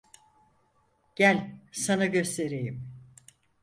[1.15, 2.87] Gel, sana göstereyim.